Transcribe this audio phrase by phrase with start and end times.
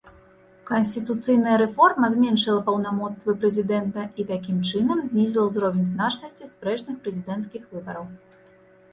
[0.67, 8.09] Канстытуцыйная рэформа зменшыла паўнамоцтвы прэзідэнта, і, такім чынам, знізіла ўзровень значнасці спрэчных прэзідэнцкіх выбараў.